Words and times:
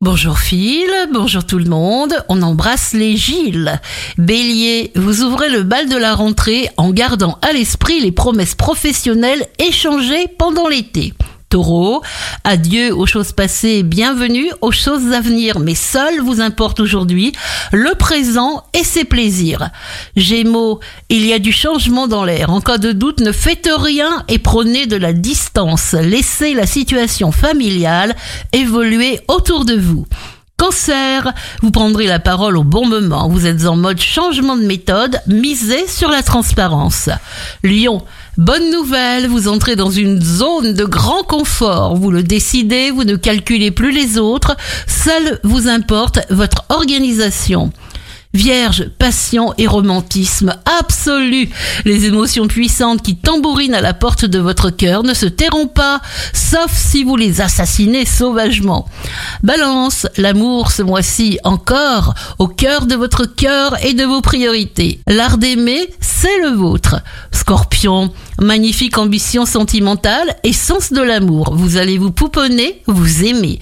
Bonjour 0.00 0.38
Phil, 0.38 0.88
bonjour 1.12 1.44
tout 1.44 1.58
le 1.58 1.64
monde, 1.64 2.14
on 2.28 2.40
embrasse 2.42 2.92
les 2.92 3.16
Gilles. 3.16 3.80
Bélier, 4.16 4.92
vous 4.94 5.22
ouvrez 5.22 5.48
le 5.48 5.64
bal 5.64 5.88
de 5.88 5.96
la 5.96 6.14
rentrée 6.14 6.68
en 6.76 6.90
gardant 6.90 7.36
à 7.42 7.52
l'esprit 7.52 7.98
les 7.98 8.12
promesses 8.12 8.54
professionnelles 8.54 9.48
échangées 9.58 10.28
pendant 10.38 10.68
l'été. 10.68 11.14
Taureau, 11.48 12.02
adieu 12.44 12.94
aux 12.94 13.06
choses 13.06 13.32
passées, 13.32 13.82
bienvenue 13.82 14.50
aux 14.60 14.70
choses 14.70 15.12
à 15.12 15.20
venir, 15.20 15.60
mais 15.60 15.74
seul 15.74 16.20
vous 16.20 16.42
importe 16.42 16.78
aujourd'hui 16.78 17.32
le 17.72 17.94
présent 17.94 18.64
et 18.74 18.84
ses 18.84 19.04
plaisirs. 19.04 19.70
Gémeaux, 20.14 20.80
il 21.08 21.24
y 21.24 21.32
a 21.32 21.38
du 21.38 21.52
changement 21.52 22.06
dans 22.06 22.24
l'air. 22.24 22.50
En 22.50 22.60
cas 22.60 22.76
de 22.76 22.92
doute, 22.92 23.20
ne 23.20 23.32
faites 23.32 23.70
rien 23.72 24.24
et 24.28 24.38
prenez 24.38 24.86
de 24.86 24.96
la 24.96 25.14
distance. 25.14 25.92
Laissez 25.92 26.52
la 26.52 26.66
situation 26.66 27.32
familiale 27.32 28.14
évoluer 28.52 29.20
autour 29.28 29.64
de 29.64 29.74
vous. 29.74 30.06
Cancer, 30.60 31.32
vous 31.62 31.70
prendrez 31.70 32.06
la 32.06 32.18
parole 32.18 32.56
au 32.56 32.64
bon 32.64 32.84
moment. 32.84 33.28
Vous 33.28 33.46
êtes 33.46 33.64
en 33.66 33.76
mode 33.76 34.00
changement 34.00 34.56
de 34.56 34.64
méthode, 34.64 35.20
misez 35.28 35.86
sur 35.86 36.10
la 36.10 36.24
transparence. 36.24 37.08
Lion, 37.62 38.02
bonne 38.36 38.72
nouvelle, 38.72 39.28
vous 39.28 39.46
entrez 39.46 39.76
dans 39.76 39.92
une 39.92 40.20
zone 40.20 40.74
de 40.74 40.84
grand 40.84 41.22
confort. 41.22 41.94
Vous 41.94 42.10
le 42.10 42.24
décidez, 42.24 42.90
vous 42.90 43.04
ne 43.04 43.14
calculez 43.14 43.70
plus 43.70 43.92
les 43.92 44.18
autres. 44.18 44.56
Seul 44.88 45.38
vous 45.44 45.68
importe 45.68 46.18
votre 46.28 46.64
organisation. 46.70 47.72
Vierge, 48.34 48.90
passion 48.98 49.54
et 49.56 49.66
romantisme 49.66 50.54
absolu. 50.78 51.48
Les 51.86 52.04
émotions 52.04 52.46
puissantes 52.46 53.00
qui 53.02 53.16
tambourinent 53.16 53.74
à 53.74 53.80
la 53.80 53.94
porte 53.94 54.26
de 54.26 54.38
votre 54.38 54.68
cœur 54.68 55.02
ne 55.02 55.14
se 55.14 55.24
tairont 55.24 55.66
pas, 55.66 56.02
sauf 56.34 56.70
si 56.70 57.04
vous 57.04 57.16
les 57.16 57.40
assassinez 57.40 58.04
sauvagement. 58.04 58.86
Balance, 59.42 60.06
l'amour 60.18 60.72
ce 60.72 60.82
mois-ci 60.82 61.38
encore 61.42 62.12
au 62.38 62.48
cœur 62.48 62.84
de 62.84 62.96
votre 62.96 63.24
cœur 63.24 63.82
et 63.82 63.94
de 63.94 64.04
vos 64.04 64.20
priorités. 64.20 65.00
L'art 65.06 65.38
d'aimer, 65.38 65.88
c'est 65.98 66.38
le 66.42 66.50
vôtre. 66.50 66.96
Scorpion, 67.32 68.12
magnifique 68.38 68.98
ambition 68.98 69.46
sentimentale 69.46 70.36
et 70.44 70.52
sens 70.52 70.92
de 70.92 71.00
l'amour. 71.00 71.54
Vous 71.54 71.78
allez 71.78 71.96
vous 71.96 72.10
pouponner, 72.10 72.82
vous 72.86 73.24
aimer. 73.24 73.58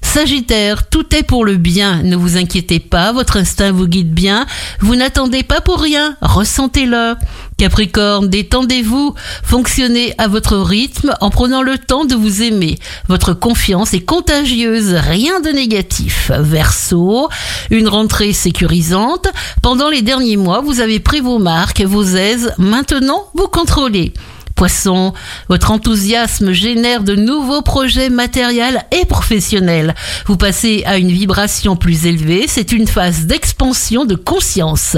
Sagittaire, 0.00 0.88
tout 0.88 1.14
est 1.14 1.22
pour 1.22 1.44
le 1.44 1.56
bien. 1.56 2.02
Ne 2.02 2.16
vous 2.16 2.38
inquiétez 2.38 2.80
pas, 2.80 3.12
votre 3.12 3.36
instinct 3.36 3.72
vous 3.72 3.86
guide 3.86 4.05
bien. 4.06 4.46
Vous 4.80 4.96
n'attendez 4.96 5.42
pas 5.42 5.60
pour 5.60 5.80
rien, 5.80 6.16
ressentez-le. 6.20 7.14
Capricorne, 7.58 8.28
détendez-vous, 8.28 9.14
fonctionnez 9.42 10.12
à 10.18 10.28
votre 10.28 10.58
rythme 10.58 11.14
en 11.20 11.30
prenant 11.30 11.62
le 11.62 11.78
temps 11.78 12.04
de 12.04 12.14
vous 12.14 12.42
aimer. 12.42 12.78
Votre 13.08 13.32
confiance 13.32 13.94
est 13.94 14.04
contagieuse, 14.04 14.94
rien 14.94 15.40
de 15.40 15.48
négatif. 15.48 16.30
Verseau, 16.38 17.28
une 17.70 17.88
rentrée 17.88 18.34
sécurisante. 18.34 19.28
Pendant 19.62 19.88
les 19.88 20.02
derniers 20.02 20.36
mois, 20.36 20.60
vous 20.60 20.80
avez 20.80 21.00
pris 21.00 21.20
vos 21.20 21.38
marques, 21.38 21.80
vos 21.80 22.04
aises. 22.04 22.52
Maintenant, 22.58 23.28
vous 23.34 23.48
contrôlez. 23.48 24.12
Poisson, 24.56 25.12
votre 25.48 25.70
enthousiasme 25.70 26.50
génère 26.50 27.02
de 27.02 27.14
nouveaux 27.14 27.62
projets 27.62 28.08
matériels 28.08 28.84
et 28.90 29.04
professionnels. 29.04 29.94
Vous 30.26 30.38
passez 30.38 30.82
à 30.86 30.96
une 30.96 31.10
vibration 31.10 31.76
plus 31.76 32.06
élevée, 32.06 32.46
c'est 32.48 32.72
une 32.72 32.88
phase 32.88 33.26
d'expansion 33.26 34.06
de 34.06 34.14
conscience. 34.14 34.96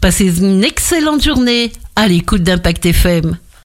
Passez 0.00 0.38
une 0.38 0.64
excellente 0.64 1.22
journée 1.22 1.72
à 1.96 2.06
l'écoute 2.06 2.44
d'Impact 2.44 2.86
FM. 2.86 3.36